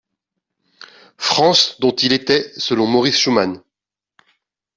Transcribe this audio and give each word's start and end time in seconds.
France 1.19 1.75
dont 1.79 1.91
il 1.95 2.11
était 2.11 2.51
selon 2.57 2.87
Maurice 2.87 3.19
Schumann. 3.19 3.61